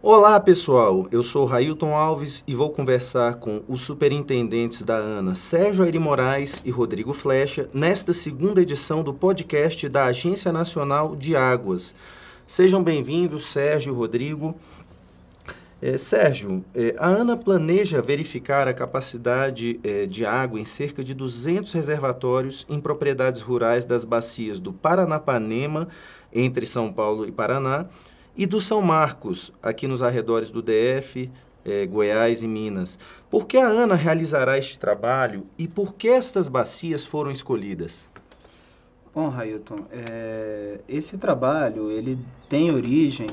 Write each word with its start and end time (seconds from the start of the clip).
Olá 0.00 0.38
pessoal, 0.38 1.08
eu 1.10 1.24
sou 1.24 1.44
Railton 1.44 1.92
Alves 1.92 2.44
e 2.46 2.54
vou 2.54 2.70
conversar 2.70 3.34
com 3.34 3.64
os 3.66 3.80
superintendentes 3.82 4.84
da 4.84 4.94
ANA, 4.94 5.34
Sérgio 5.34 5.82
Airi 5.82 5.98
Moraes 5.98 6.62
e 6.64 6.70
Rodrigo 6.70 7.12
Flecha, 7.12 7.68
nesta 7.74 8.12
segunda 8.12 8.62
edição 8.62 9.02
do 9.02 9.12
podcast 9.12 9.88
da 9.88 10.04
Agência 10.04 10.52
Nacional 10.52 11.16
de 11.16 11.34
Águas. 11.34 11.96
Sejam 12.46 12.80
bem-vindos, 12.80 13.50
Sérgio 13.50 13.92
e 13.92 13.96
Rodrigo. 13.96 14.54
É, 15.82 15.98
Sérgio, 15.98 16.64
é, 16.76 16.94
a 16.96 17.08
ANA 17.08 17.36
planeja 17.36 18.00
verificar 18.00 18.68
a 18.68 18.74
capacidade 18.74 19.80
é, 19.82 20.06
de 20.06 20.24
água 20.24 20.60
em 20.60 20.64
cerca 20.64 21.02
de 21.02 21.12
200 21.12 21.72
reservatórios 21.72 22.64
em 22.68 22.80
propriedades 22.80 23.40
rurais 23.40 23.84
das 23.84 24.04
bacias 24.04 24.60
do 24.60 24.72
Paranapanema, 24.72 25.88
entre 26.32 26.68
São 26.68 26.92
Paulo 26.92 27.26
e 27.26 27.32
Paraná, 27.32 27.86
e 28.38 28.46
do 28.46 28.60
São 28.60 28.80
Marcos, 28.80 29.52
aqui 29.60 29.88
nos 29.88 30.00
arredores 30.00 30.50
do 30.50 30.62
DF, 30.62 31.28
é, 31.64 31.84
Goiás 31.84 32.42
e 32.42 32.46
Minas. 32.46 32.98
Por 33.28 33.46
que 33.46 33.58
a 33.58 33.68
ANA 33.68 33.96
realizará 33.96 34.56
este 34.56 34.78
trabalho 34.78 35.44
e 35.58 35.66
por 35.66 35.94
que 35.94 36.08
estas 36.08 36.48
bacias 36.48 37.04
foram 37.04 37.32
escolhidas? 37.32 38.08
Bom, 39.12 39.28
Railton, 39.28 39.86
é, 39.90 40.78
esse 40.88 41.18
trabalho 41.18 41.90
ele 41.90 42.16
tem 42.48 42.70
origem 42.70 43.26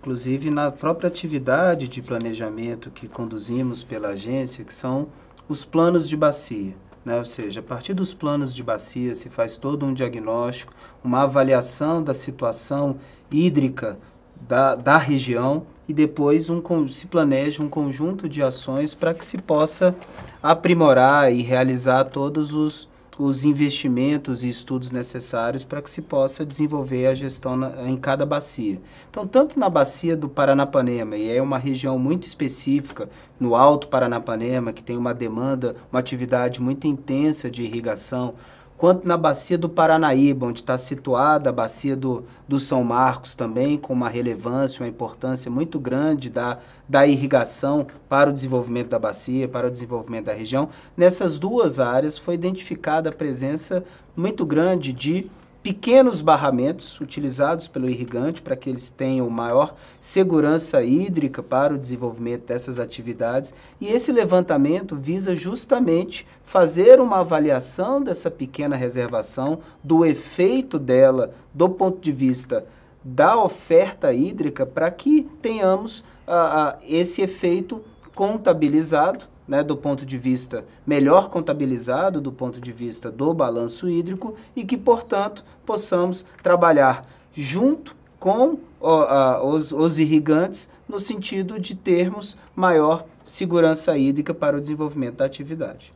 inclusive 0.00 0.50
na 0.50 0.70
própria 0.70 1.08
atividade 1.08 1.86
de 1.86 2.00
planejamento 2.00 2.90
que 2.90 3.06
conduzimos 3.06 3.84
pela 3.84 4.08
agência, 4.08 4.64
que 4.64 4.72
são 4.72 5.08
os 5.46 5.64
planos 5.64 6.08
de 6.08 6.16
bacia. 6.16 6.74
Né? 7.04 7.18
Ou 7.18 7.24
seja, 7.24 7.60
a 7.60 7.62
partir 7.62 7.92
dos 7.92 8.14
planos 8.14 8.54
de 8.54 8.62
bacia 8.62 9.14
se 9.14 9.28
faz 9.28 9.58
todo 9.58 9.84
um 9.84 9.92
diagnóstico, 9.92 10.72
uma 11.04 11.22
avaliação 11.22 12.02
da 12.02 12.14
situação 12.14 12.98
hídrica 13.30 13.98
da, 14.40 14.74
da 14.74 14.98
região 14.98 15.64
e 15.88 15.92
depois 15.92 16.48
um, 16.48 16.62
se 16.88 17.06
planeja 17.06 17.62
um 17.62 17.68
conjunto 17.68 18.28
de 18.28 18.42
ações 18.42 18.94
para 18.94 19.12
que 19.12 19.24
se 19.24 19.38
possa 19.38 19.94
aprimorar 20.42 21.32
e 21.32 21.42
realizar 21.42 22.04
todos 22.04 22.54
os 22.54 22.88
os 23.20 23.44
investimentos 23.44 24.42
e 24.42 24.48
estudos 24.48 24.90
necessários 24.90 25.62
para 25.62 25.82
que 25.82 25.90
se 25.90 26.00
possa 26.00 26.44
desenvolver 26.44 27.06
a 27.06 27.14
gestão 27.14 27.54
na, 27.54 27.86
em 27.86 27.94
cada 27.94 28.24
bacia. 28.24 28.80
Então, 29.10 29.26
tanto 29.26 29.58
na 29.58 29.68
bacia 29.68 30.16
do 30.16 30.26
Paranapanema, 30.26 31.16
e 31.18 31.30
é 31.30 31.42
uma 31.42 31.58
região 31.58 31.98
muito 31.98 32.24
específica, 32.24 33.10
no 33.38 33.54
Alto 33.54 33.88
Paranapanema, 33.88 34.72
que 34.72 34.82
tem 34.82 34.96
uma 34.96 35.12
demanda, 35.12 35.76
uma 35.92 36.00
atividade 36.00 36.62
muito 36.62 36.86
intensa 36.86 37.50
de 37.50 37.62
irrigação, 37.62 38.34
quanto 38.80 39.06
na 39.06 39.18
bacia 39.18 39.58
do 39.58 39.68
Paranaíba, 39.68 40.46
onde 40.46 40.60
está 40.60 40.78
situada 40.78 41.50
a 41.50 41.52
bacia 41.52 41.94
do, 41.94 42.24
do 42.48 42.58
São 42.58 42.82
Marcos 42.82 43.34
também, 43.34 43.76
com 43.76 43.92
uma 43.92 44.08
relevância, 44.08 44.82
uma 44.82 44.88
importância 44.88 45.50
muito 45.50 45.78
grande 45.78 46.30
da, 46.30 46.58
da 46.88 47.06
irrigação 47.06 47.86
para 48.08 48.30
o 48.30 48.32
desenvolvimento 48.32 48.88
da 48.88 48.98
bacia, 48.98 49.46
para 49.46 49.68
o 49.68 49.70
desenvolvimento 49.70 50.24
da 50.24 50.32
região. 50.32 50.70
Nessas 50.96 51.38
duas 51.38 51.78
áreas 51.78 52.16
foi 52.16 52.32
identificada 52.32 53.10
a 53.10 53.12
presença 53.12 53.84
muito 54.16 54.46
grande 54.46 54.94
de 54.94 55.30
pequenos 55.62 56.22
barramentos 56.22 56.98
utilizados 57.00 57.68
pelo 57.68 57.88
irrigante 57.88 58.40
para 58.40 58.56
que 58.56 58.70
eles 58.70 58.88
tenham 58.88 59.28
maior 59.28 59.74
segurança 59.98 60.82
hídrica 60.82 61.42
para 61.42 61.74
o 61.74 61.78
desenvolvimento 61.78 62.46
dessas 62.46 62.78
atividades. 62.78 63.54
E 63.80 63.88
esse 63.88 64.10
levantamento 64.10 64.96
visa 64.96 65.34
justamente 65.34 66.26
fazer 66.42 67.00
uma 67.00 67.20
avaliação 67.20 68.02
dessa 68.02 68.30
pequena 68.30 68.74
reservação, 68.74 69.60
do 69.84 70.04
efeito 70.04 70.78
dela 70.78 71.32
do 71.52 71.68
ponto 71.68 72.00
de 72.00 72.12
vista 72.12 72.64
da 73.02 73.42
oferta 73.42 74.12
hídrica, 74.12 74.64
para 74.66 74.90
que 74.90 75.22
tenhamos 75.42 76.00
uh, 76.00 76.74
uh, 76.74 76.78
esse 76.86 77.22
efeito 77.22 77.82
contabilizado 78.14 79.24
né, 79.50 79.64
do 79.64 79.76
ponto 79.76 80.06
de 80.06 80.16
vista 80.16 80.64
melhor 80.86 81.28
contabilizado, 81.28 82.20
do 82.20 82.30
ponto 82.30 82.60
de 82.60 82.70
vista 82.70 83.10
do 83.10 83.34
balanço 83.34 83.90
hídrico 83.90 84.36
e 84.54 84.64
que, 84.64 84.76
portanto, 84.76 85.44
possamos 85.66 86.24
trabalhar 86.40 87.04
junto 87.34 87.96
com 88.16 88.60
ó, 88.80 89.44
os, 89.44 89.72
os 89.72 89.98
irrigantes 89.98 90.70
no 90.88 91.00
sentido 91.00 91.58
de 91.58 91.74
termos 91.74 92.38
maior 92.54 93.04
segurança 93.24 93.98
hídrica 93.98 94.32
para 94.32 94.56
o 94.56 94.60
desenvolvimento 94.60 95.16
da 95.16 95.24
atividade. 95.24 95.92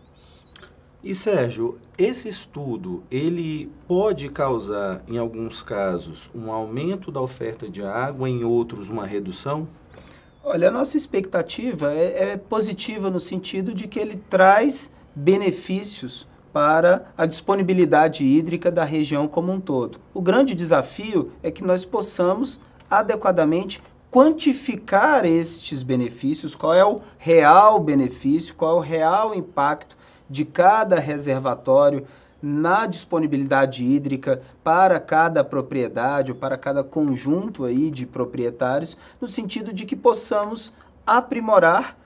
E 1.01 1.15
Sérgio, 1.15 1.79
esse 1.97 2.29
estudo 2.29 3.05
ele 3.09 3.71
pode 3.87 4.29
causar, 4.31 5.01
em 5.07 5.17
alguns 5.17 5.63
casos, 5.63 6.29
um 6.35 6.51
aumento 6.51 7.13
da 7.13 7.21
oferta 7.21 7.69
de 7.69 7.85
água, 7.85 8.29
em 8.29 8.43
outros 8.43 8.89
uma 8.89 9.07
redução? 9.07 9.69
Olha, 10.47 10.69
a 10.69 10.71
nossa 10.71 10.95
expectativa 10.99 11.95
é, 11.95 12.33
é 12.33 12.37
positiva 12.37 13.09
no 13.09 13.19
sentido 13.19 13.73
de 13.73 13.89
que 13.89 13.99
ele 13.99 14.23
traz 14.29 14.91
benefícios 15.15 16.29
para 16.53 17.07
a 17.17 17.25
disponibilidade 17.25 18.27
hídrica 18.27 18.71
da 18.71 18.85
região 18.85 19.27
como 19.27 19.51
um 19.51 19.59
todo. 19.59 19.99
O 20.13 20.21
grande 20.21 20.55
desafio 20.55 21.33
é 21.43 21.51
que 21.51 21.65
nós 21.65 21.87
possamos 21.87 22.61
adequadamente 22.91 23.83
quantificar 24.11 25.25
estes 25.25 25.83
benefícios, 25.83 26.55
qual 26.55 26.75
é 26.75 26.85
o 26.85 27.01
real 27.17 27.81
benefício, 27.81 28.55
qual 28.55 28.77
é 28.77 28.79
o 28.79 28.81
real 28.81 29.35
impacto 29.35 29.97
de 30.29 30.45
cada 30.45 31.01
reservatório 31.01 32.07
na 32.47 32.85
disponibilidade 32.85 33.83
hídrica 33.83 34.43
para 34.63 35.01
cada 35.01 35.43
propriedade 35.43 36.31
ou 36.31 36.37
para 36.37 36.59
cada 36.59 36.85
conjunto 36.85 37.65
aí 37.65 37.91
de 37.91 38.05
proprietários, 38.05 38.99
no 39.19 39.27
sentido 39.27 39.73
de 39.73 39.87
que 39.87 39.97
possamos 39.97 40.71
aprimorar 41.07 41.97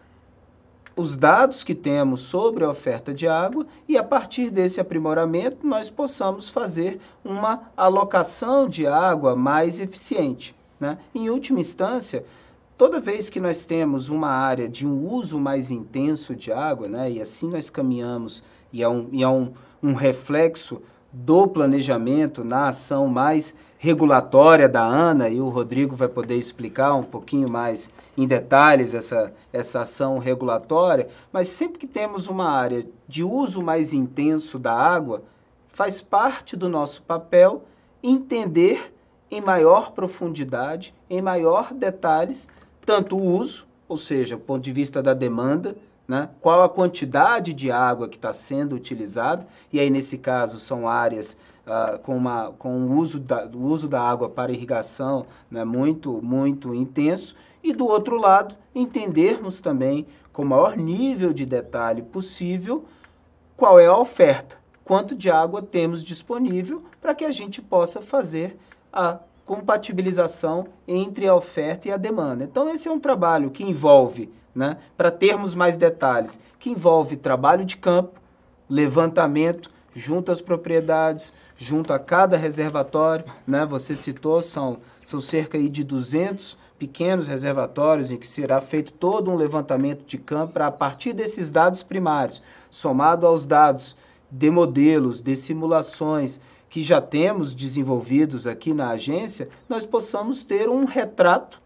os 0.95 1.17
dados 1.17 1.65
que 1.65 1.75
temos 1.75 2.21
sobre 2.21 2.65
a 2.65 2.71
oferta 2.71 3.13
de 3.13 3.27
água 3.27 3.67
e 3.89 3.99
a 3.99 4.05
partir 4.05 4.49
desse 4.49 4.81
aprimoramento 4.81 5.67
nós 5.67 5.91
possamos 5.91 6.49
fazer 6.49 7.01
uma 7.25 7.65
alocação 7.77 8.69
de 8.69 8.87
água 8.87 9.35
mais 9.35 9.81
eficiente. 9.81 10.55
Né? 10.79 10.99
Em 11.13 11.29
última 11.31 11.59
instância, 11.59 12.25
toda 12.77 13.01
vez 13.01 13.29
que 13.29 13.41
nós 13.41 13.65
temos 13.65 14.09
uma 14.09 14.31
área 14.31 14.69
de 14.69 14.87
um 14.87 15.05
uso 15.05 15.37
mais 15.37 15.69
intenso 15.69 16.37
de 16.37 16.53
água, 16.53 16.89
né, 16.89 17.11
e 17.11 17.21
assim 17.21 17.51
nós 17.51 17.69
caminhamos, 17.69 18.45
e 18.73 18.85
é 18.85 18.89
um, 18.89 19.09
e 19.11 19.23
é 19.25 19.29
um 19.29 19.53
um 19.83 19.95
reflexo 19.95 20.83
do 21.13 21.47
planejamento 21.47 22.45
na 22.45 22.69
ação 22.69 23.07
mais 23.07 23.55
regulatória 23.79 24.69
da 24.69 24.85
ANA, 24.85 25.29
e 25.29 25.41
o 25.41 25.49
Rodrigo 25.49 25.95
vai 25.95 26.09
poder 26.09 26.37
explicar 26.37 26.95
um 26.95 27.03
pouquinho 27.03 27.49
mais 27.49 27.89
em 28.17 28.27
detalhes 28.27 28.93
essa, 28.93 29.33
essa 29.53 29.81
ação 29.81 30.19
regulatória, 30.19 31.09
mas 31.33 31.49
sempre 31.49 31.79
que 31.79 31.87
temos 31.87 32.27
uma 32.27 32.51
área 32.51 32.85
de 33.07 33.23
uso 33.23 33.63
mais 33.63 33.93
intenso 33.93 34.59
da 34.59 34.75
água, 34.75 35.23
faz 35.69 36.03
parte 36.03 36.57
do 36.57 36.69
nosso 36.69 37.03
papel 37.03 37.63
entender 38.03 38.93
em 39.31 39.41
maior 39.41 39.93
profundidade, 39.93 40.93
em 41.09 41.23
maior 41.23 41.73
detalhes, 41.73 42.49
tanto 42.85 43.17
o 43.17 43.25
uso, 43.37 43.67
ou 43.89 43.97
seja, 43.97 44.37
do 44.37 44.43
ponto 44.43 44.63
de 44.63 44.73
vista 44.73 45.03
da 45.03 45.15
demanda, 45.15 45.77
né? 46.09 46.31
qual 46.41 46.63
a 46.63 46.69
quantidade 46.71 47.53
de 47.53 47.71
água 47.71 48.09
que 48.09 48.17
está 48.17 48.33
sendo 48.33 48.75
utilizada, 48.75 49.47
e 49.71 49.79
aí 49.79 49.91
nesse 49.91 50.17
caso 50.17 50.59
são 50.59 50.89
áreas 50.89 51.37
uh, 51.67 51.99
com, 51.99 52.17
uma, 52.17 52.51
com 52.53 52.81
o, 52.87 52.97
uso 52.97 53.21
da, 53.21 53.47
o 53.47 53.65
uso 53.67 53.87
da 53.87 54.01
água 54.01 54.31
para 54.31 54.51
irrigação 54.51 55.27
né? 55.51 55.65
muito, 55.65 56.23
muito 56.23 56.75
intenso, 56.75 57.37
e 57.63 57.75
do 57.75 57.87
outro 57.87 58.17
lado, 58.17 58.57
entendermos 58.75 59.61
também 59.61 60.07
com 60.33 60.43
o 60.43 60.47
maior 60.47 60.77
nível 60.77 61.33
de 61.33 61.45
detalhe 61.45 62.01
possível 62.01 62.87
qual 63.55 63.79
é 63.79 63.87
a 63.87 63.97
oferta, 63.97 64.57
quanto 64.85 65.15
de 65.15 65.31
água 65.31 65.61
temos 65.61 66.03
disponível 66.03 66.85
para 67.01 67.15
que 67.15 67.25
a 67.25 67.31
gente 67.31 67.61
possa 67.61 68.01
fazer 68.01 68.57
a 68.91 69.19
compatibilização 69.45 70.69
entre 70.87 71.27
a 71.27 71.35
oferta 71.35 71.89
e 71.89 71.91
a 71.91 71.97
demanda. 71.97 72.45
Então, 72.45 72.71
esse 72.71 72.89
é 72.89 72.93
um 72.93 73.01
trabalho 73.01 73.51
que 73.51 73.65
envolve 73.65 74.31
né, 74.59 74.77
para 74.97 75.13
termos 75.13 75.55
mais 75.55 75.77
detalhes, 75.77 76.41
que 76.59 76.69
envolve 76.69 77.17
trabalho 77.17 77.65
de 77.65 77.77
campo, 77.77 78.21
levantamento 78.69 79.71
junto 79.95 80.33
às 80.33 80.41
propriedades, 80.41 81.33
junto 81.57 81.93
a 81.93 81.99
cada 81.99 82.37
reservatório, 82.37 83.25
né, 83.47 83.65
você 83.65 83.95
citou, 83.95 84.43
são, 84.43 84.79
são 85.05 85.21
cerca 85.21 85.57
de 85.57 85.85
200 85.85 86.59
pequenos 86.77 87.29
reservatórios 87.29 88.11
em 88.11 88.17
que 88.17 88.27
será 88.27 88.61
feito 88.61 88.93
todo 88.93 89.31
um 89.31 89.37
levantamento 89.37 90.05
de 90.05 90.19
campo 90.19 90.55
para, 90.55 90.67
a 90.67 90.73
partir 90.73 91.13
desses 91.13 91.53
dados 91.53 91.85
primários, 91.85 92.43
somado 92.69 93.29
aos 93.29 93.47
dados 93.47 93.97
de 94.29 94.51
modelos, 94.51 95.21
de 95.21 95.37
simulações 95.37 96.41
que 96.69 96.83
já 96.83 97.01
temos 97.01 97.55
desenvolvidos 97.55 98.45
aqui 98.45 98.75
na 98.75 98.91
agência, 98.91 99.49
nós 99.69 99.87
possamos 99.87 100.43
ter 100.43 100.69
um 100.69 100.85
retrato, 100.85 101.63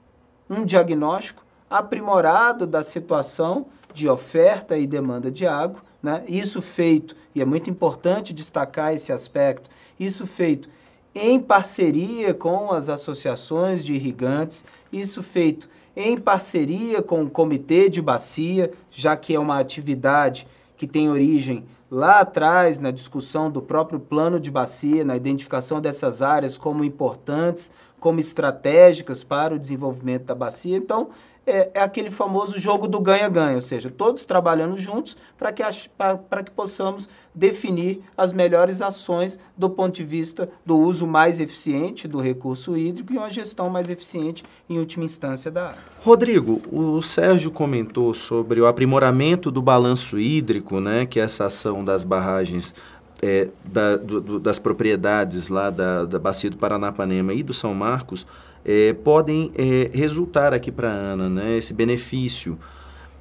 um 0.49 0.62
diagnóstico 0.62 1.42
aprimorado 1.73 2.67
da 2.67 2.83
situação 2.83 3.67
de 3.95 4.09
oferta 4.09 4.77
e 4.77 4.87
demanda 4.87 5.31
de 5.31 5.47
água, 5.47 5.83
né? 6.03 6.25
Isso 6.27 6.61
feito, 6.61 7.17
e 7.35 7.41
é 7.41 7.45
muito 7.45 7.71
importante 7.71 8.33
destacar 8.33 8.95
esse 8.95 9.13
aspecto, 9.13 9.71
isso 9.99 10.27
feito 10.27 10.69
em 11.15 11.39
parceria 11.39 12.33
com 12.33 12.73
as 12.73 12.89
associações 12.89 13.85
de 13.85 13.95
irrigantes, 13.95 14.65
isso 14.93 15.23
feito 15.23 15.69
em 15.95 16.19
parceria 16.19 17.03
com 17.03 17.23
o 17.23 17.31
Comitê 17.31 17.89
de 17.89 18.01
Bacia, 18.01 18.73
já 18.91 19.17
que 19.17 19.35
é 19.35 19.39
uma 19.39 19.59
atividade 19.59 20.47
que 20.77 20.87
tem 20.87 21.11
origem 21.11 21.65
lá 21.91 22.21
atrás 22.21 22.79
na 22.79 22.91
discussão 22.91 23.51
do 23.51 23.61
próprio 23.61 24.01
plano 24.01 24.41
de 24.41 24.51
bacia, 24.51 25.05
na 25.05 25.15
identificação 25.15 25.79
dessas 25.79 26.23
áreas 26.23 26.57
como 26.57 26.83
importantes, 26.83 27.71
como 28.01 28.19
estratégicas 28.19 29.23
para 29.23 29.55
o 29.55 29.59
desenvolvimento 29.59 30.25
da 30.25 30.35
bacia. 30.35 30.77
Então, 30.77 31.11
é, 31.47 31.71
é 31.75 31.83
aquele 31.83 32.11
famoso 32.11 32.59
jogo 32.59 32.87
do 32.87 33.00
ganha-ganha, 33.00 33.55
ou 33.55 33.61
seja, 33.61 33.91
todos 33.91 34.25
trabalhando 34.25 34.79
juntos 34.79 35.17
para 35.37 35.53
que, 35.53 35.62
que 35.65 36.50
possamos 36.50 37.09
definir 37.35 38.03
as 38.17 38.33
melhores 38.33 38.81
ações 38.81 39.39
do 39.56 39.69
ponto 39.69 39.97
de 39.97 40.05
vista 40.05 40.49
do 40.65 40.79
uso 40.79 41.06
mais 41.06 41.41
eficiente 41.41 42.06
do 42.06 42.21
recurso 42.21 42.77
hídrico 42.77 43.12
e 43.12 43.19
uma 43.19 43.31
gestão 43.31 43.69
mais 43.69 43.91
eficiente, 43.91 44.44
em 44.69 44.79
última 44.79 45.05
instância, 45.05 45.50
da 45.50 45.71
água. 45.71 45.79
Rodrigo, 46.00 46.61
o 46.71 47.03
Sérgio 47.03 47.50
comentou 47.50 48.15
sobre 48.15 48.61
o 48.61 48.67
aprimoramento 48.67 49.50
do 49.50 49.62
balanço 49.62 50.19
hídrico, 50.19 50.81
né, 50.81 51.06
que 51.06 51.19
é 51.19 51.25
essa 51.25 51.47
ação 51.47 51.85
das 51.85 52.05
barragens 52.05 52.75
é, 53.23 53.49
da, 53.65 53.97
do, 53.97 54.41
das 54.41 54.59
propriedades 54.59 55.49
lá 55.49 55.71
da, 55.71 56.05
da 56.05 56.19
Bacia 56.19 56.50
do 56.50 56.56
Paranapanema 56.56 57.33
e 57.33 57.43
do 57.43 57.55
São 57.55 57.73
Marcos 57.73 58.27
é, 58.64 58.93
podem 58.93 59.53
é, 59.55 59.91
resultar 59.97 60.53
aqui 60.55 60.70
para 60.70 60.91
a 60.91 60.94
Ana, 60.94 61.29
né, 61.29 61.56
esse 61.56 61.73
benefício. 61.73 62.59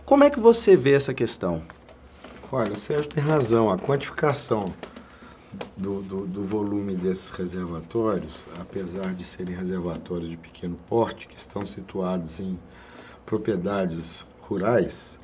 Como 0.05 0.23
é 0.23 0.29
que 0.29 0.39
você 0.39 0.75
vê 0.75 0.93
essa 0.93 1.13
questão? 1.13 1.61
Olha, 2.51 2.73
o 2.73 2.79
Sérgio 2.79 3.07
tem 3.07 3.23
razão. 3.23 3.71
A 3.71 3.77
quantificação 3.77 4.65
do, 5.75 6.01
do, 6.01 6.27
do, 6.27 6.43
volume 6.43 6.95
desses 6.95 7.31
reservatórios, 7.31 8.45
apesar 8.59 9.13
de 9.13 9.23
serem 9.23 9.55
reservatórios 9.55 10.29
de 10.29 10.37
pequeno 10.37 10.77
porte, 10.87 11.27
que 11.27 11.37
estão 11.37 11.65
situados 11.65 12.39
em 12.39 12.57
propriedades 13.25 14.25
rurais, 14.41 15.19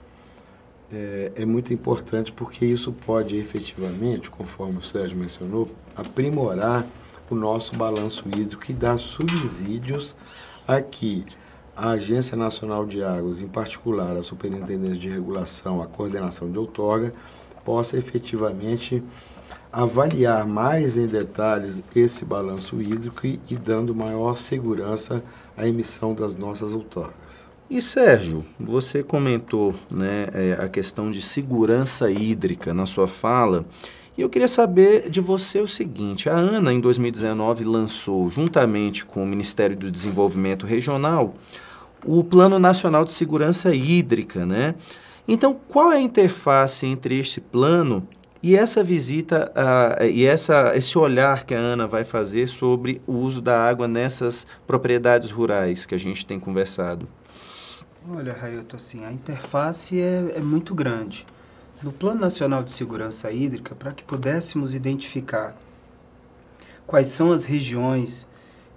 é, 0.91 1.33
é, 1.35 1.45
muito 1.45 1.73
importante 1.73 2.31
porque 2.31 2.65
isso 2.65 2.93
pode 2.93 3.35
efetivamente, 3.37 4.29
conforme 4.29 4.77
o 4.77 4.81
Sérgio 4.81 5.17
mencionou, 5.17 5.69
aprimorar 5.95 6.85
o 7.29 7.35
nosso 7.35 7.75
balanço 7.75 8.23
hídrico 8.27 8.63
e 8.69 8.73
dar 8.73 8.97
subsídios 8.97 10.15
a 10.67 10.81
que 10.81 11.25
a 11.75 11.91
Agência 11.91 12.35
Nacional 12.35 12.85
de 12.85 13.03
Águas, 13.03 13.39
em 13.39 13.47
particular 13.47 14.17
a 14.17 14.23
Superintendência 14.23 14.97
de 14.97 15.09
Regulação, 15.09 15.81
a 15.81 15.85
coordenação 15.85 16.51
de 16.51 16.57
outorga, 16.57 17.13
possa 17.63 17.97
efetivamente 17.97 19.03
avaliar 19.71 20.47
mais 20.47 20.97
em 20.97 21.05
detalhes 21.05 21.83
esse 21.95 22.25
balanço 22.25 22.81
hídrico 22.81 23.27
e, 23.27 23.39
e 23.49 23.55
dando 23.55 23.93
maior 23.93 24.37
segurança 24.37 25.23
à 25.55 25.67
emissão 25.67 26.13
das 26.13 26.35
nossas 26.35 26.73
outorgas. 26.73 27.45
E 27.69 27.81
Sérgio, 27.81 28.45
você 28.57 29.03
comentou 29.03 29.75
né, 29.91 30.27
é, 30.33 30.53
a 30.53 30.69
questão 30.69 31.11
de 31.11 31.21
segurança 31.21 32.09
hídrica 32.09 32.73
na 32.73 32.85
sua 32.85 33.07
fala 33.07 33.65
e 34.17 34.21
eu 34.21 34.29
queria 34.29 34.47
saber 34.47 35.09
de 35.09 35.21
você 35.21 35.59
o 35.59 35.67
seguinte: 35.67 36.27
a 36.29 36.35
ANA, 36.35 36.73
em 36.73 36.79
2019, 36.79 37.63
lançou, 37.63 38.29
juntamente 38.29 39.05
com 39.05 39.23
o 39.23 39.27
Ministério 39.27 39.77
do 39.77 39.91
Desenvolvimento 39.91 40.65
Regional, 40.65 41.35
o 42.03 42.23
Plano 42.23 42.57
Nacional 42.57 43.05
de 43.05 43.11
Segurança 43.11 43.75
Hídrica, 43.75 44.45
né? 44.45 44.73
Então, 45.27 45.53
qual 45.67 45.91
é 45.91 45.97
a 45.97 46.01
interface 46.01 46.85
entre 46.85 47.19
este 47.19 47.39
plano 47.39 48.07
e 48.41 48.55
essa 48.55 48.83
visita 48.83 49.51
uh, 49.55 50.03
e 50.05 50.25
essa, 50.25 50.75
esse 50.75 50.97
olhar 50.97 51.45
que 51.45 51.53
a 51.53 51.59
Ana 51.59 51.85
vai 51.85 52.03
fazer 52.03 52.47
sobre 52.47 53.01
o 53.05 53.13
uso 53.13 53.41
da 53.41 53.61
água 53.61 53.87
nessas 53.87 54.47
propriedades 54.65 55.29
rurais 55.29 55.85
que 55.85 55.93
a 55.93 55.97
gente 55.97 56.25
tem 56.25 56.39
conversado? 56.39 57.07
Olha, 58.09 58.31
Railton, 58.31 58.77
assim, 58.77 59.03
a 59.03 59.11
interface 59.11 59.99
é, 59.99 60.33
é 60.37 60.39
muito 60.39 60.73
grande 60.73 61.25
no 61.81 61.91
Plano 61.91 62.21
Nacional 62.21 62.63
de 62.63 62.71
Segurança 62.71 63.31
Hídrica 63.31 63.75
para 63.75 63.91
que 63.91 64.03
pudéssemos 64.03 64.73
identificar 64.73 65.55
quais 66.87 67.07
são 67.07 67.31
as 67.31 67.45
regiões 67.45 68.27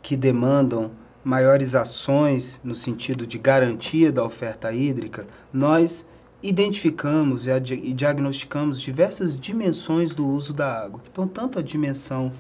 que 0.03 0.17
demandam 0.17 0.91
maiores 1.25 1.75
ações 1.75 2.61
no 2.65 2.75
sentido 2.75 3.27
de 3.27 3.39
garantia 3.39 4.11
da 4.11 4.25
oferta 4.25 4.73
hídrica, 4.73 5.27
nós 5.53 6.07
identificamos 6.43 7.47
e 7.47 7.93
diagnosticamos 7.93 8.81
diversas 8.81 9.39
dimensões 9.39 10.15
do 10.15 10.27
uso 10.27 10.53
da 10.53 10.83
água. 10.83 11.01
Então, 11.11 11.29
tanto 11.29 11.59
a 11.59 11.63
dimensão 11.63 12.33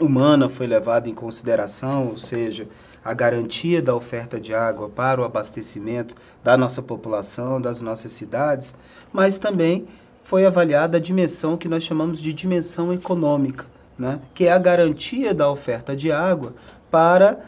humana 0.00 0.48
foi 0.48 0.66
levada 0.66 1.08
em 1.08 1.14
consideração, 1.14 2.08
ou 2.08 2.18
seja, 2.18 2.66
a 3.06 3.14
garantia 3.14 3.80
da 3.80 3.94
oferta 3.94 4.40
de 4.40 4.52
água 4.52 4.88
para 4.88 5.20
o 5.20 5.24
abastecimento 5.24 6.16
da 6.42 6.56
nossa 6.56 6.82
população, 6.82 7.60
das 7.60 7.80
nossas 7.80 8.10
cidades, 8.10 8.74
mas 9.12 9.38
também 9.38 9.86
foi 10.24 10.44
avaliada 10.44 10.96
a 10.96 11.00
dimensão 11.00 11.56
que 11.56 11.68
nós 11.68 11.84
chamamos 11.84 12.20
de 12.20 12.32
dimensão 12.32 12.92
econômica, 12.92 13.64
né? 13.96 14.18
que 14.34 14.46
é 14.46 14.52
a 14.52 14.58
garantia 14.58 15.32
da 15.32 15.48
oferta 15.48 15.94
de 15.94 16.10
água 16.10 16.52
para 16.90 17.44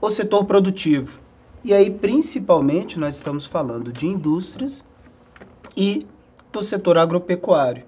o 0.00 0.08
setor 0.08 0.44
produtivo. 0.44 1.20
E 1.64 1.74
aí, 1.74 1.90
principalmente, 1.90 2.96
nós 2.96 3.16
estamos 3.16 3.44
falando 3.44 3.92
de 3.92 4.06
indústrias 4.06 4.84
e 5.76 6.06
do 6.52 6.62
setor 6.62 6.96
agropecuário. 6.96 7.82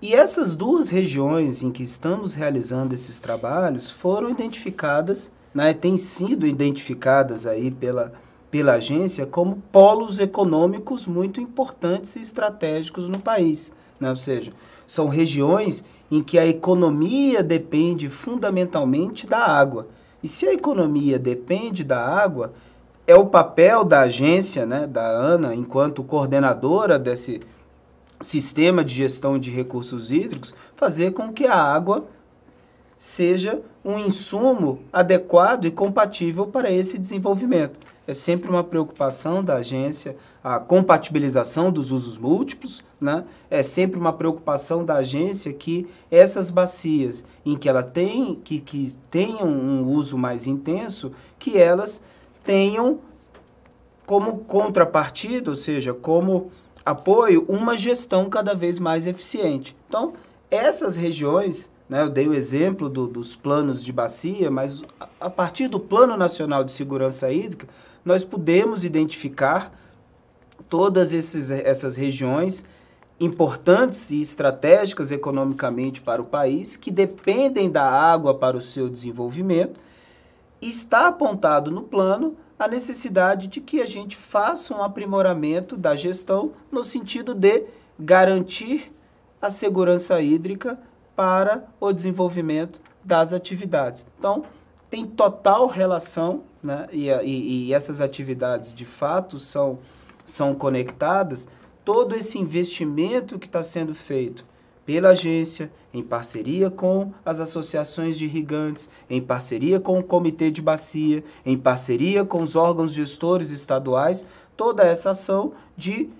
E 0.00 0.14
essas 0.14 0.56
duas 0.56 0.88
regiões 0.88 1.62
em 1.62 1.70
que 1.70 1.82
estamos 1.82 2.32
realizando 2.32 2.94
esses 2.94 3.20
trabalhos 3.20 3.90
foram 3.90 4.30
identificadas 4.30 5.30
né, 5.54 5.74
têm 5.74 5.96
sido 5.96 6.46
identificadas 6.46 7.46
aí 7.46 7.70
pela, 7.70 8.12
pela 8.50 8.74
agência 8.74 9.26
como 9.26 9.62
polos 9.70 10.18
econômicos 10.18 11.06
muito 11.06 11.40
importantes 11.40 12.16
e 12.16 12.20
estratégicos 12.20 13.08
no 13.08 13.18
país. 13.18 13.72
Né? 13.98 14.08
Ou 14.08 14.16
seja, 14.16 14.52
são 14.86 15.08
regiões 15.08 15.84
em 16.10 16.22
que 16.22 16.38
a 16.38 16.46
economia 16.46 17.42
depende 17.42 18.08
fundamentalmente 18.08 19.26
da 19.26 19.38
água. 19.38 19.86
E 20.22 20.28
se 20.28 20.46
a 20.46 20.52
economia 20.52 21.18
depende 21.18 21.84
da 21.84 22.04
água, 22.04 22.52
é 23.06 23.14
o 23.14 23.26
papel 23.26 23.84
da 23.84 24.00
agência, 24.02 24.66
né, 24.66 24.86
da 24.86 25.08
ANA, 25.08 25.54
enquanto 25.54 26.02
coordenadora 26.02 26.98
desse 26.98 27.40
sistema 28.20 28.84
de 28.84 28.94
gestão 28.94 29.38
de 29.38 29.50
recursos 29.50 30.12
hídricos, 30.12 30.54
fazer 30.76 31.12
com 31.12 31.32
que 31.32 31.46
a 31.46 31.54
água 31.54 32.04
seja 33.00 33.62
um 33.82 33.98
insumo 33.98 34.80
adequado 34.92 35.64
e 35.64 35.70
compatível 35.70 36.46
para 36.46 36.70
esse 36.70 36.98
desenvolvimento. 36.98 37.80
É 38.06 38.12
sempre 38.12 38.50
uma 38.50 38.62
preocupação 38.62 39.42
da 39.42 39.56
agência 39.56 40.16
a 40.44 40.58
compatibilização 40.58 41.72
dos 41.72 41.92
usos 41.92 42.18
múltiplos, 42.18 42.84
né? 43.00 43.24
É 43.50 43.62
sempre 43.62 43.98
uma 43.98 44.12
preocupação 44.12 44.84
da 44.84 44.96
agência 44.96 45.50
que 45.50 45.88
essas 46.10 46.50
bacias 46.50 47.24
em 47.44 47.56
que 47.56 47.70
ela 47.70 47.82
tem 47.82 48.34
que, 48.34 48.60
que 48.60 48.94
tenham 49.10 49.48
um 49.48 49.82
uso 49.82 50.18
mais 50.18 50.46
intenso, 50.46 51.10
que 51.38 51.56
elas 51.56 52.02
tenham 52.44 52.98
como 54.04 54.40
contrapartida, 54.40 55.48
ou 55.48 55.56
seja, 55.56 55.94
como 55.94 56.50
apoio, 56.84 57.46
uma 57.48 57.78
gestão 57.78 58.28
cada 58.28 58.52
vez 58.54 58.78
mais 58.78 59.06
eficiente. 59.06 59.74
Então, 59.88 60.12
essas 60.50 60.98
regiões 60.98 61.70
né? 61.90 62.02
Eu 62.02 62.08
dei 62.08 62.28
o 62.28 62.32
exemplo 62.32 62.88
do, 62.88 63.08
dos 63.08 63.34
planos 63.34 63.84
de 63.84 63.92
bacia, 63.92 64.48
mas 64.48 64.84
a, 65.20 65.28
partir 65.28 65.66
do 65.66 65.80
Plano 65.80 66.16
Nacional 66.16 66.62
de 66.62 66.72
Segurança 66.72 67.32
Hídrica, 67.32 67.66
nós 68.04 68.22
podemos 68.22 68.84
identificar 68.84 69.76
todas 70.68 71.12
esses, 71.12 71.50
essas 71.50 71.96
regiões 71.96 72.64
importantes 73.18 74.12
e 74.12 74.20
estratégicas 74.20 75.10
economicamente 75.10 76.00
para 76.00 76.22
o 76.22 76.24
país, 76.24 76.76
que 76.76 76.92
dependem 76.92 77.68
da 77.68 77.84
água 77.84 78.34
para 78.34 78.56
o 78.56 78.62
seu 78.62 78.88
desenvolvimento, 78.88 79.80
está 80.62 81.08
apontado 81.08 81.72
no 81.72 81.82
plano 81.82 82.36
a 82.56 82.68
necessidade 82.68 83.48
de 83.48 83.60
que 83.60 83.82
a 83.82 83.86
gente 83.86 84.16
faça 84.16 84.72
um 84.72 84.82
aprimoramento 84.82 85.76
da 85.76 85.96
gestão 85.96 86.52
no 86.70 86.84
sentido 86.84 87.34
de 87.34 87.64
garantir 87.98 88.92
a 89.42 89.50
segurança 89.50 90.20
hídrica 90.20 90.78
para 91.14 91.64
o 91.80 91.92
desenvolvimento 91.92 92.80
das 93.04 93.32
atividades. 93.32 94.06
Então, 94.18 94.44
tem 94.88 95.06
total 95.06 95.68
relação, 95.68 96.42
né? 96.62 96.88
e, 96.90 97.08
e, 97.08 97.66
e 97.66 97.74
essas 97.74 98.00
atividades 98.00 98.74
de 98.74 98.84
fato 98.84 99.38
são, 99.38 99.78
são 100.26 100.54
conectadas, 100.54 101.48
todo 101.84 102.14
esse 102.14 102.38
investimento 102.38 103.38
que 103.38 103.46
está 103.46 103.62
sendo 103.62 103.94
feito 103.94 104.44
pela 104.84 105.10
agência, 105.10 105.70
em 105.94 106.02
parceria 106.02 106.68
com 106.68 107.12
as 107.24 107.38
associações 107.38 108.18
de 108.18 108.24
irrigantes, 108.24 108.90
em 109.08 109.20
parceria 109.20 109.78
com 109.78 109.98
o 109.98 110.02
comitê 110.02 110.50
de 110.50 110.60
bacia, 110.60 111.22
em 111.46 111.56
parceria 111.56 112.24
com 112.24 112.42
os 112.42 112.56
órgãos 112.56 112.92
gestores 112.92 113.50
estaduais, 113.50 114.26
toda 114.56 114.82
essa 114.82 115.10
ação 115.10 115.52
de 115.76 116.10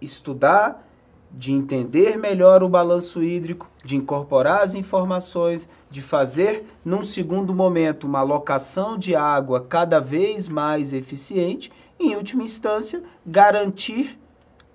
estudar, 0.00 0.87
de 1.30 1.52
entender 1.52 2.16
melhor 2.16 2.62
o 2.62 2.68
balanço 2.68 3.22
hídrico, 3.22 3.68
de 3.84 3.96
incorporar 3.96 4.62
as 4.62 4.74
informações, 4.74 5.68
de 5.90 6.00
fazer, 6.00 6.66
num 6.84 7.02
segundo 7.02 7.54
momento, 7.54 8.06
uma 8.06 8.20
alocação 8.20 8.98
de 8.98 9.14
água 9.14 9.60
cada 9.60 10.00
vez 10.00 10.48
mais 10.48 10.92
eficiente 10.92 11.70
e, 11.98 12.12
em 12.12 12.16
última 12.16 12.42
instância, 12.42 13.02
garantir 13.26 14.18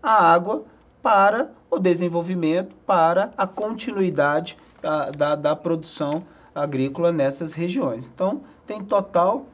a 0.02 0.32
água 0.32 0.64
para 1.02 1.52
o 1.70 1.80
desenvolvimento, 1.80 2.76
para 2.86 3.32
a 3.38 3.48
continuidade 3.48 4.58
da, 4.82 5.12
da, 5.12 5.36
da 5.36 5.56
produção 5.56 6.24
agrícola 6.54 7.12
nessas 7.12 7.54
regiões. 7.54 8.12
Então, 8.14 8.42
tem 8.66 8.84
total, 8.84 9.46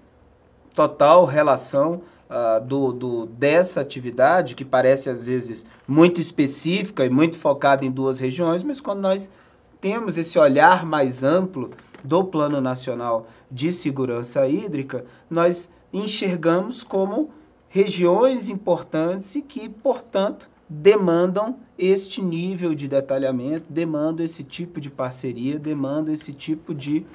total 0.76 1.26
relação 1.26 2.02
uh, 2.30 2.64
do, 2.64 2.92
do, 2.94 3.26
dessa 3.26 3.82
atividade, 3.82 4.56
que 4.56 4.64
parece 4.64 5.10
às 5.10 5.26
vezes 5.26 5.66
muito 5.88 6.22
específica 6.22 7.06
e 7.06 7.10
muito 7.10 7.38
focada 7.38 7.84
em 7.84 7.92
duas 7.92 8.20
regiões, 8.20 8.64
mas 8.64 8.80
quando 8.80 9.00
nós 9.00 9.32
temos 9.82 10.18
esse 10.18 10.38
olhar 10.38 10.86
mais 10.86 11.24
amplo 11.24 11.72
do 12.04 12.24
Plano 12.24 12.62
Nacional 12.62 13.28
de 13.50 13.74
Segurança 13.74 14.48
Hídrica, 14.48 15.06
nós 15.30 15.72
enxergamos 15.92 16.84
como 16.84 17.32
regiões 17.68 18.50
importantes 18.50 19.36
e 19.36 19.42
que, 19.42 19.70
portanto, 19.70 20.50
demandam 20.68 21.58
este 21.78 22.22
nível 22.22 22.76
de 22.76 22.88
detalhamento, 22.88 23.66
demandam 23.70 24.24
esse 24.24 24.44
tipo 24.44 24.80
de 24.80 24.90
parceria, 24.90 25.58
demandam 25.58 26.14
esse 26.14 26.32
tipo 26.32 26.76
de, 26.76 27.06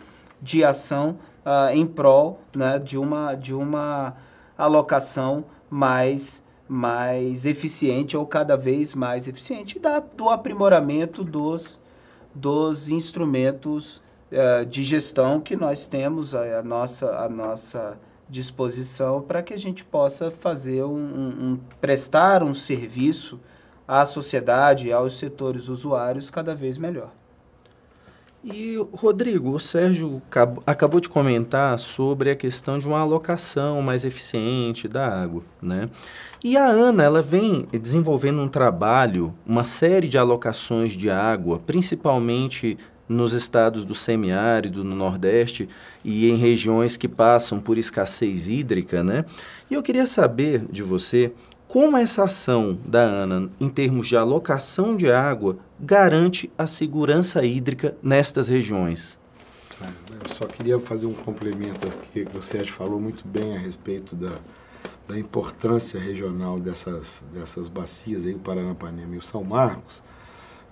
de 0.43 0.65
ação 0.65 1.19
uh, 1.45 1.71
em 1.73 1.87
prol 1.87 2.41
né, 2.55 2.79
de, 2.79 2.99
uma, 2.99 3.35
de 3.35 3.55
uma 3.55 4.17
alocação 4.57 5.45
mais, 5.69 6.43
mais 6.69 7.45
eficiente 7.45 8.17
ou 8.17 8.27
cada 8.27 8.57
vez 8.57 8.95
mais 8.95 9.27
eficiente 9.29 9.79
da, 9.79 9.99
do 9.99 10.29
aprimoramento 10.29 11.25
dos, 11.25 11.81
dos 12.35 12.89
instrumentos 12.89 14.03
uh, 14.31 14.65
de 14.67 14.83
gestão 14.83 15.41
que 15.41 15.57
nós 15.57 15.87
temos 15.87 16.35
a, 16.35 16.61
a 16.61 16.63
nossa, 16.63 17.19
a 17.19 17.29
nossa 17.29 17.99
disposição 18.29 19.21
para 19.21 19.43
que 19.43 19.53
a 19.53 19.59
gente 19.59 19.85
possa 19.85 20.31
fazer 20.31 20.83
um, 20.85 20.97
um, 20.97 21.29
um, 21.29 21.61
prestar 21.81 22.43
um 22.43 22.55
serviço 22.55 23.41
à 23.87 24.05
sociedade, 24.05 24.93
aos 24.93 25.19
setores 25.19 25.69
usuários 25.69 26.31
cada 26.31 26.55
vez 26.55 26.79
melhor. 26.79 27.13
E 28.47 28.77
Rodrigo, 28.93 29.53
o 29.53 29.59
Sérgio 29.59 30.21
acabou 30.67 31.01
de 31.01 31.09
comentar 31.09 31.79
sobre 31.79 32.29
a 32.29 32.37
questão 32.37 32.79
de 32.79 32.87
uma 32.87 32.99
alocação 32.99 33.81
mais 33.81 34.05
eficiente 34.05 34.87
da 34.87 35.09
água, 35.09 35.43
né? 35.63 35.89
E 36.43 36.55
a 36.55 36.67
Ana, 36.67 37.03
ela 37.03 37.23
vem 37.23 37.67
desenvolvendo 37.73 38.43
um 38.43 38.49
trabalho, 38.49 39.33
uma 39.47 39.65
série 39.65 40.09
de 40.09 40.19
alocações 40.19 40.93
de 40.93 41.09
água, 41.09 41.59
principalmente 41.59 42.77
nos 43.09 43.33
estados 43.33 43.83
do 43.83 43.95
semiárido, 43.95 44.85
no 44.85 44.95
Nordeste 44.95 45.67
e 46.05 46.29
em 46.29 46.37
regiões 46.37 46.99
que 46.99 47.09
passam 47.09 47.59
por 47.59 47.79
escassez 47.79 48.47
hídrica, 48.47 49.03
né? 49.03 49.25
E 49.71 49.75
eu 49.75 49.83
queria 49.83 50.05
saber 50.05 50.67
de 50.71 50.83
você 50.83 51.33
como 51.75 51.97
essa 51.97 52.23
ação 52.23 52.79
da 52.87 53.03
ANA, 53.03 53.51
em 53.59 53.69
termos 53.69 54.07
de 54.07 54.17
alocação 54.17 54.97
de 54.97 55.11
água, 55.11 55.59
garante 55.81 56.49
a 56.57 56.69
segurança 56.69 57.45
hídrica 57.45 57.97
nestas 58.01 58.47
regiões. 58.47 59.19
Eu 59.81 60.35
só 60.37 60.47
queria 60.47 60.79
fazer 60.79 61.07
um 61.07 61.13
complemento 61.13 61.89
aqui, 61.89 62.29
o 62.33 62.41
Sérgio 62.41 62.73
falou 62.73 63.01
muito 63.01 63.27
bem 63.27 63.57
a 63.57 63.59
respeito 63.59 64.15
da, 64.15 64.37
da 65.09 65.19
importância 65.19 65.99
regional 65.99 66.61
dessas, 66.61 67.25
dessas 67.33 67.67
bacias 67.67 68.25
aí, 68.25 68.35
o 68.35 68.39
Paranapanema 68.39 69.17
e 69.17 69.19
o 69.19 69.23
São 69.23 69.43
Marcos, 69.43 70.01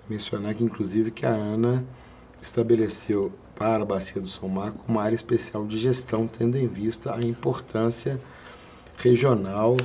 mencionar 0.09 0.55
que 0.55 0.63
inclusive 0.63 1.11
que 1.11 1.27
a 1.27 1.35
ANA 1.35 1.85
estabeleceu 2.41 3.33
para 3.57 3.83
a 3.83 3.85
Bacia 3.85 4.23
do 4.23 4.29
São 4.29 4.49
Marcos 4.49 4.81
uma 4.87 5.03
área 5.03 5.17
especial 5.17 5.67
de 5.67 5.79
gestão, 5.79 6.29
tendo 6.29 6.57
em 6.57 6.69
vista 6.69 7.13
a 7.13 7.19
importância 7.27 8.21
regional, 8.99 9.77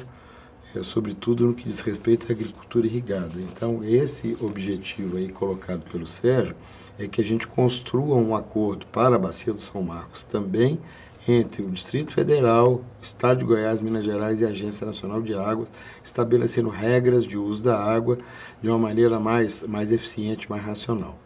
é, 0.77 0.83
sobretudo 0.83 1.47
no 1.47 1.53
que 1.53 1.67
diz 1.67 1.81
respeito 1.81 2.27
à 2.29 2.31
agricultura 2.33 2.85
irrigada. 2.85 3.33
Então, 3.37 3.83
esse 3.83 4.35
objetivo 4.41 5.17
aí 5.17 5.29
colocado 5.29 5.81
pelo 5.91 6.07
Sérgio 6.07 6.55
é 6.99 7.07
que 7.07 7.21
a 7.21 7.23
gente 7.23 7.47
construa 7.47 8.15
um 8.15 8.35
acordo 8.35 8.85
para 8.87 9.15
a 9.15 9.19
Bacia 9.19 9.53
do 9.53 9.61
São 9.61 9.81
Marcos 9.81 10.23
também 10.23 10.79
entre 11.27 11.61
o 11.61 11.69
Distrito 11.69 12.13
Federal, 12.13 12.75
o 12.75 12.83
Estado 13.01 13.39
de 13.39 13.45
Goiás, 13.45 13.81
Minas 13.81 14.05
Gerais 14.05 14.39
e 14.39 14.45
a 14.45 14.49
Agência 14.49 14.87
Nacional 14.87 15.21
de 15.21 15.33
Águas, 15.33 15.67
estabelecendo 16.03 16.69
regras 16.69 17.25
de 17.25 17.37
uso 17.37 17.63
da 17.63 17.77
água 17.77 18.17
de 18.61 18.69
uma 18.69 18.77
maneira 18.79 19.19
mais, 19.19 19.61
mais 19.63 19.91
eficiente, 19.91 20.49
mais 20.49 20.63
racional. 20.63 21.19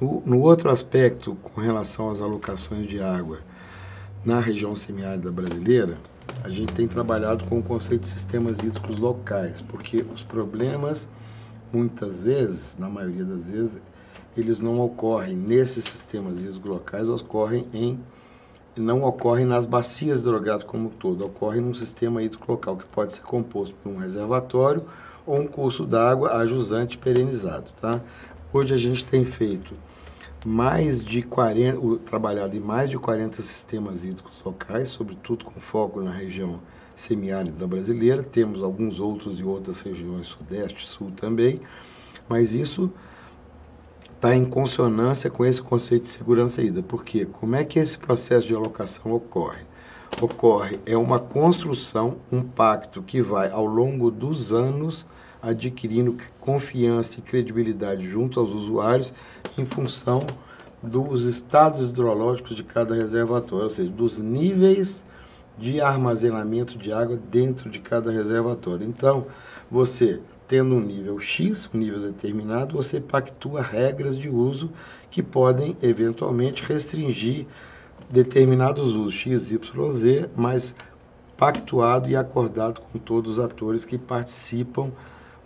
No, 0.00 0.22
no, 0.24 0.40
outro 0.40 0.70
aspecto, 0.70 1.36
com 1.42 1.60
relação 1.60 2.10
às 2.10 2.20
alocações 2.20 2.88
de 2.88 3.00
água 3.00 3.40
na 4.24 4.40
região 4.40 4.74
semiárida 4.74 5.30
brasileira, 5.30 5.98
a 6.42 6.48
gente 6.48 6.72
tem 6.72 6.86
trabalhado 6.86 7.44
com 7.44 7.58
o 7.58 7.62
conceito 7.62 8.02
de 8.02 8.08
sistemas 8.08 8.58
hídricos 8.58 8.98
locais, 8.98 9.60
porque 9.60 10.04
os 10.14 10.22
problemas, 10.22 11.08
muitas 11.72 12.22
vezes, 12.22 12.76
na 12.78 12.88
maioria 12.88 13.24
das 13.24 13.46
vezes, 13.46 13.80
eles 14.36 14.60
não 14.60 14.80
ocorrem 14.80 15.36
nesses 15.36 15.84
sistemas 15.84 16.44
hídricos 16.44 16.70
locais, 16.70 17.08
ocorrem 17.08 17.66
em 17.72 17.98
não 18.76 19.02
ocorrem 19.04 19.46
nas 19.46 19.64
bacias 19.64 20.20
hidrográficas 20.20 20.70
como 20.70 20.88
um 20.88 20.90
todo, 20.90 21.24
ocorrem 21.24 21.62
num 21.62 21.72
sistema 21.72 22.22
hídrico 22.22 22.52
local 22.52 22.76
que 22.76 22.84
pode 22.86 23.14
ser 23.14 23.22
composto 23.22 23.74
por 23.82 23.88
um 23.90 23.96
reservatório 23.96 24.84
ou 25.26 25.40
um 25.40 25.46
curso 25.46 25.86
d'água 25.86 26.36
ajusante 26.36 26.98
perenizado, 26.98 27.70
tá? 27.80 28.00
Hoje 28.52 28.74
a 28.74 28.76
gente 28.76 29.04
tem 29.04 29.24
feito 29.24 29.74
mais 30.46 31.04
de 31.04 31.22
40, 31.22 31.98
trabalhado 32.04 32.56
em 32.56 32.60
mais 32.60 32.88
de 32.88 32.96
40 32.96 33.42
sistemas 33.42 34.04
hídricos 34.04 34.40
locais, 34.44 34.90
sobretudo 34.90 35.44
com 35.44 35.60
foco 35.60 36.00
na 36.00 36.12
região 36.12 36.60
semiárida 36.94 37.66
brasileira. 37.66 38.22
Temos 38.22 38.62
alguns 38.62 39.00
outros 39.00 39.40
em 39.40 39.42
outras 39.42 39.80
regiões, 39.80 40.28
sudeste, 40.28 40.86
sul 40.86 41.10
também, 41.16 41.60
mas 42.28 42.54
isso 42.54 42.92
está 44.14 44.36
em 44.36 44.44
consonância 44.44 45.28
com 45.28 45.44
esse 45.44 45.60
conceito 45.60 46.04
de 46.04 46.10
segurança 46.10 46.62
hídrica. 46.62 46.86
Por 46.86 47.04
quê? 47.04 47.26
Como 47.26 47.56
é 47.56 47.64
que 47.64 47.80
esse 47.80 47.98
processo 47.98 48.46
de 48.46 48.54
alocação 48.54 49.12
ocorre? 49.12 49.64
Ocorre 50.22 50.78
é 50.86 50.96
uma 50.96 51.18
construção, 51.18 52.18
um 52.30 52.40
pacto 52.40 53.02
que 53.02 53.20
vai 53.20 53.50
ao 53.50 53.66
longo 53.66 54.12
dos 54.12 54.52
anos 54.52 55.04
adquirindo 55.46 56.16
confiança 56.40 57.20
e 57.20 57.22
credibilidade 57.22 58.08
junto 58.08 58.40
aos 58.40 58.50
usuários 58.50 59.14
em 59.56 59.64
função 59.64 60.26
dos 60.82 61.24
estados 61.24 61.90
hidrológicos 61.90 62.56
de 62.56 62.64
cada 62.64 62.94
reservatório, 62.94 63.64
ou 63.64 63.70
seja, 63.70 63.90
dos 63.90 64.18
níveis 64.18 65.04
de 65.56 65.80
armazenamento 65.80 66.76
de 66.76 66.92
água 66.92 67.18
dentro 67.30 67.70
de 67.70 67.78
cada 67.78 68.10
reservatório. 68.10 68.86
Então, 68.86 69.26
você 69.70 70.20
tendo 70.46 70.74
um 70.74 70.80
nível 70.80 71.18
X, 71.18 71.68
um 71.74 71.78
nível 71.78 72.00
determinado, 72.00 72.76
você 72.76 73.00
pactua 73.00 73.62
regras 73.62 74.16
de 74.16 74.28
uso 74.28 74.70
que 75.10 75.22
podem 75.22 75.76
eventualmente 75.82 76.62
restringir 76.62 77.46
determinados 78.08 78.94
usos 78.94 79.14
X, 79.14 79.50
Y, 79.50 79.92
Z, 79.92 80.30
mas 80.36 80.74
pactuado 81.36 82.08
e 82.08 82.16
acordado 82.16 82.80
com 82.80 82.98
todos 82.98 83.38
os 83.38 83.40
atores 83.40 83.84
que 83.84 83.98
participam 83.98 84.90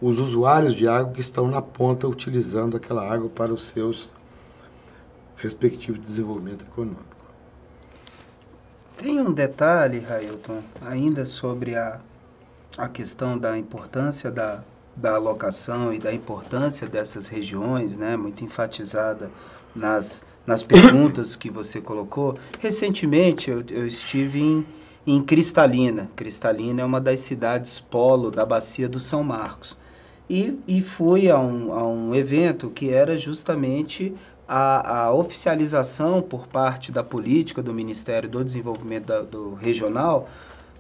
os 0.01 0.19
usuários 0.19 0.75
de 0.75 0.89
água 0.89 1.13
que 1.13 1.21
estão 1.21 1.47
na 1.49 1.61
ponta 1.61 2.09
utilizando 2.09 2.77
aquela 2.77 3.07
água 3.07 3.29
para 3.29 3.53
os 3.53 3.69
seus 3.69 4.11
respectivos 5.37 6.01
desenvolvimento 6.01 6.65
econômico. 6.65 7.05
Tem 8.97 9.21
um 9.21 9.33
detalhe, 9.33 9.99
Railton, 9.99 10.63
ainda 10.81 11.25
sobre 11.25 11.77
a, 11.77 12.01
a 12.77 12.89
questão 12.89 13.39
da 13.39 13.59
importância 13.59 14.31
da, 14.31 14.63
da 14.97 15.15
alocação 15.15 15.93
e 15.93 15.99
da 15.99 16.13
importância 16.13 16.87
dessas 16.87 17.29
regiões, 17.29 17.97
né, 17.97 18.17
muito 18.17 18.45
enfatizada 18.45 19.31
nas, 19.75 20.25
nas 20.47 20.63
perguntas 20.63 21.37
que 21.37 21.51
você 21.51 21.81
colocou. 21.81 22.37
Recentemente 22.59 23.51
eu, 23.51 23.65
eu 23.71 23.87
estive 23.87 24.41
em, 24.41 24.67
em 25.07 25.23
Cristalina. 25.23 26.11
Cristalina 26.17 26.83
é 26.83 26.85
uma 26.85 27.01
das 27.01 27.21
cidades 27.21 27.81
polo 27.81 28.31
da 28.31 28.45
bacia 28.45 28.89
do 28.89 29.01
São 29.01 29.23
Marcos 29.23 29.77
e, 30.31 30.57
e 30.69 30.81
fui 30.81 31.29
a 31.29 31.41
um, 31.41 31.73
a 31.73 31.85
um 31.85 32.15
evento 32.15 32.71
que 32.71 32.89
era 32.89 33.19
justamente 33.19 34.15
a, 34.47 35.07
a 35.07 35.13
oficialização 35.13 36.23
por 36.23 36.47
parte 36.47 36.93
da 36.93 37.03
política 37.03 37.61
do 37.61 37.75
Ministério 37.75 38.29
do 38.29 38.45
Desenvolvimento 38.45 39.07
da, 39.07 39.23
do 39.23 39.55
Regional 39.55 40.29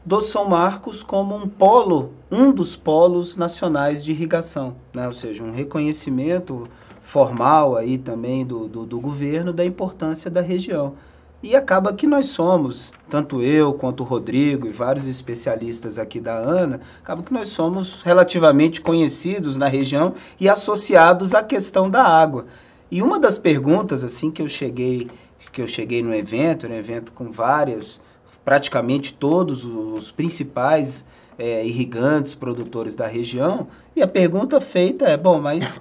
do 0.06 0.20
São 0.20 0.48
Marcos 0.48 1.02
como 1.02 1.34
um 1.34 1.48
polo, 1.48 2.12
um 2.30 2.52
dos 2.52 2.76
polos 2.76 3.36
nacionais 3.36 4.04
de 4.04 4.12
irrigação, 4.12 4.76
né? 4.94 5.06
ou 5.06 5.12
seja, 5.12 5.42
um 5.42 5.50
reconhecimento 5.50 6.64
formal 7.02 7.76
aí 7.76 7.98
também 7.98 8.46
do, 8.46 8.68
do, 8.68 8.86
do 8.86 9.00
governo 9.00 9.52
da 9.52 9.64
importância 9.64 10.30
da 10.30 10.40
região. 10.40 10.94
E 11.42 11.56
acaba 11.56 11.94
que 11.94 12.06
nós 12.06 12.26
somos, 12.26 12.92
tanto 13.08 13.42
eu 13.42 13.72
quanto 13.72 14.00
o 14.00 14.06
Rodrigo 14.06 14.66
e 14.66 14.72
vários 14.72 15.06
especialistas 15.06 15.98
aqui 15.98 16.20
da 16.20 16.36
ANA, 16.36 16.82
acaba 17.02 17.22
que 17.22 17.32
nós 17.32 17.48
somos 17.48 18.02
relativamente 18.02 18.82
conhecidos 18.82 19.56
na 19.56 19.66
região 19.66 20.14
e 20.38 20.50
associados 20.50 21.34
à 21.34 21.42
questão 21.42 21.88
da 21.88 22.02
água. 22.02 22.44
E 22.90 23.00
uma 23.02 23.18
das 23.18 23.38
perguntas 23.38 24.04
assim 24.04 24.30
que 24.30 24.42
eu 24.42 24.48
cheguei, 24.48 25.08
que 25.50 25.62
eu 25.62 25.66
cheguei 25.66 26.02
no 26.02 26.14
evento, 26.14 26.68
no 26.68 26.74
evento 26.74 27.10
com 27.12 27.30
vários, 27.30 28.02
praticamente 28.44 29.14
todos 29.14 29.64
os 29.64 30.10
principais 30.10 31.06
é, 31.38 31.64
irrigantes, 31.64 32.34
produtores 32.34 32.94
da 32.94 33.06
região, 33.06 33.68
e 33.96 34.02
a 34.02 34.06
pergunta 34.06 34.60
feita 34.60 35.06
é, 35.06 35.16
bom, 35.16 35.40
mas 35.40 35.80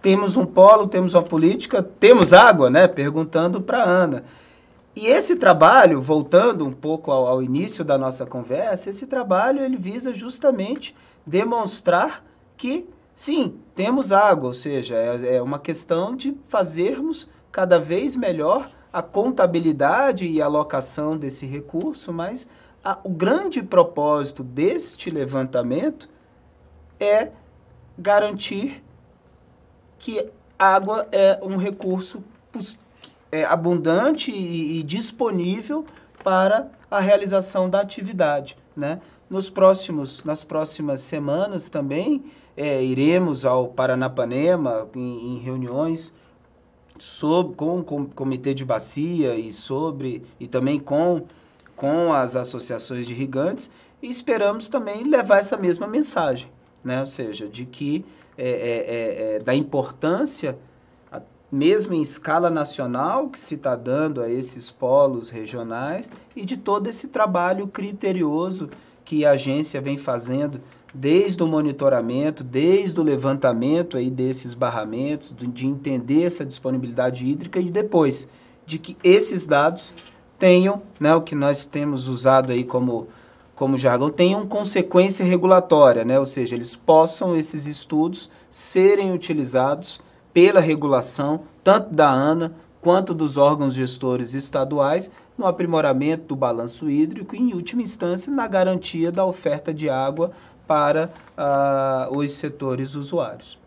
temos 0.00 0.36
um 0.36 0.46
polo, 0.46 0.86
temos 0.86 1.14
uma 1.14 1.22
política, 1.22 1.82
temos 1.82 2.32
água, 2.32 2.70
né? 2.70 2.86
Perguntando 2.86 3.60
para 3.60 3.82
Ana. 3.82 4.22
E 5.00 5.06
esse 5.06 5.34
trabalho, 5.34 5.98
voltando 5.98 6.66
um 6.66 6.72
pouco 6.72 7.10
ao, 7.10 7.26
ao, 7.26 7.42
início 7.42 7.82
da 7.82 7.96
nossa 7.96 8.26
conversa, 8.26 8.90
esse 8.90 9.06
trabalho 9.06 9.64
ele 9.64 9.78
visa 9.78 10.12
justamente 10.12 10.94
demonstrar 11.24 12.22
que 12.54 12.86
sim, 13.14 13.58
temos 13.74 14.12
água, 14.12 14.48
ou 14.48 14.52
seja, 14.52 14.96
é, 14.96 15.36
é 15.36 15.42
uma 15.42 15.58
questão 15.58 16.14
de 16.14 16.36
fazermos 16.50 17.26
cada 17.50 17.80
vez 17.80 18.14
melhor 18.14 18.68
a 18.92 19.00
contabilidade 19.00 20.28
e 20.28 20.42
alocação 20.42 21.16
desse 21.16 21.46
recurso, 21.46 22.12
mas 22.12 22.46
a, 22.84 22.98
o 23.02 23.08
grande 23.08 23.62
propósito 23.62 24.44
deste 24.44 25.08
levantamento 25.08 26.10
é 27.00 27.30
garantir 27.98 28.84
que 29.98 30.28
água 30.58 31.08
é 31.10 31.38
um 31.42 31.56
recurso 31.56 32.22
é, 33.32 33.44
abundante 33.44 34.30
e, 34.30 34.80
e, 34.80 34.82
disponível 34.82 35.84
para 36.22 36.70
a 36.90 37.00
realização 37.00 37.70
da 37.70 37.80
atividade. 37.80 38.56
Né? 38.76 39.00
Nos 39.28 39.48
próximos, 39.48 40.24
nas 40.24 40.42
próximas 40.42 41.00
semanas 41.00 41.68
também 41.68 42.24
é, 42.56 42.82
iremos 42.82 43.44
ao 43.44 43.68
Paranapanema 43.68 44.88
em, 44.94 45.36
em 45.36 45.38
reuniões 45.38 46.12
sobre, 46.98 47.54
com, 47.54 47.78
o 47.78 48.06
Comitê 48.06 48.52
de 48.52 48.64
Bacia 48.64 49.34
e 49.34 49.52
sobre 49.52 50.22
e 50.38 50.46
também 50.46 50.78
com, 50.78 51.24
com 51.76 52.12
as 52.12 52.36
associações 52.36 53.06
de 53.06 53.12
irrigantes 53.12 53.70
e 54.02 54.08
esperamos 54.08 54.68
também 54.68 55.04
levar 55.04 55.38
essa 55.38 55.56
mesma 55.56 55.86
mensagem, 55.86 56.50
né? 56.82 57.00
ou 57.00 57.06
seja, 57.06 57.48
de 57.48 57.64
que 57.64 58.04
é, 58.36 58.48
é, 58.48 58.52
é, 58.52 59.36
é 59.36 59.38
da 59.38 59.54
importância 59.54 60.58
mesmo 61.50 61.94
em 61.94 62.00
escala 62.00 62.48
nacional, 62.48 63.28
que 63.28 63.38
se 63.38 63.54
está 63.54 63.74
dando 63.74 64.22
a 64.22 64.30
esses 64.30 64.70
polos 64.70 65.30
regionais, 65.30 66.10
e 66.36 66.44
de 66.44 66.56
todo 66.56 66.88
esse 66.88 67.08
trabalho 67.08 67.66
criterioso 67.66 68.70
que 69.04 69.24
a 69.24 69.32
agência 69.32 69.80
vem 69.80 69.98
fazendo 69.98 70.60
desde 70.94 71.42
o 71.42 71.46
monitoramento, 71.46 72.42
desde 72.44 73.00
o 73.00 73.02
levantamento 73.02 73.96
aí 73.96 74.10
desses 74.10 74.54
barramentos, 74.54 75.34
de 75.36 75.66
entender 75.66 76.24
essa 76.24 76.44
disponibilidade 76.44 77.24
hídrica 77.24 77.60
e 77.60 77.70
depois 77.70 78.28
de 78.66 78.78
que 78.78 78.96
esses 79.02 79.46
dados 79.46 79.92
tenham, 80.38 80.82
né, 80.98 81.14
o 81.14 81.22
que 81.22 81.34
nós 81.34 81.66
temos 81.66 82.08
usado 82.08 82.52
aí 82.52 82.64
como, 82.64 83.08
como 83.54 83.76
jargão, 83.76 84.10
tenham 84.10 84.46
consequência 84.46 85.24
regulatória, 85.24 86.04
né, 86.04 86.18
ou 86.18 86.26
seja, 86.26 86.54
eles 86.54 86.74
possam, 86.74 87.36
esses 87.36 87.66
estudos, 87.66 88.30
serem 88.48 89.12
utilizados 89.12 90.00
pela 90.32 90.60
regulação, 90.60 91.42
tanto 91.62 91.94
da 91.94 92.08
ANA 92.08 92.54
quanto 92.80 93.12
dos 93.12 93.36
órgãos 93.36 93.74
gestores 93.74 94.34
estaduais, 94.34 95.10
no 95.36 95.46
aprimoramento 95.46 96.24
do 96.28 96.36
balanço 96.36 96.88
hídrico 96.88 97.34
e, 97.34 97.38
em 97.38 97.54
última 97.54 97.82
instância, 97.82 98.32
na 98.32 98.46
garantia 98.46 99.10
da 99.10 99.24
oferta 99.24 99.72
de 99.72 99.88
água 99.88 100.32
para 100.66 101.10
uh, 101.36 102.16
os 102.16 102.30
setores 102.32 102.94
usuários. 102.94 103.58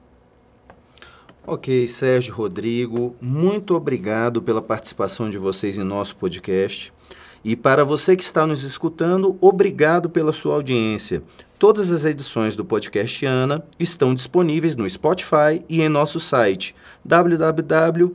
Ok, 1.46 1.86
Sérgio 1.89 2.34
Rodrigo, 2.34 3.15
muito 3.20 3.75
obrigado 3.75 4.41
pela 4.41 4.62
participação 4.62 5.29
de 5.29 5.38
vocês 5.38 5.77
em 5.77 5.84
nosso 5.84 6.15
podcast. 6.15 6.92
E 7.43 7.55
para 7.55 7.83
você 7.83 8.15
que 8.15 8.23
está 8.23 8.47
nos 8.47 8.63
escutando, 8.63 9.38
obrigado 9.41 10.09
pela 10.09 10.31
sua 10.31 10.55
audiência. 10.55 11.21
Todas 11.59 11.91
as 11.91 12.05
edições 12.05 12.55
do 12.55 12.63
podcast 12.63 13.25
Ana 13.25 13.63
estão 13.79 14.13
disponíveis 14.13 14.75
no 14.75 14.89
Spotify 14.89 15.63
e 15.67 15.81
em 15.81 15.89
nosso 15.89 16.19
site 16.19 16.75
www.ana.gov.br. 17.03 18.13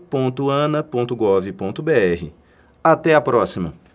Até 2.82 3.14
a 3.14 3.20
próxima! 3.20 3.88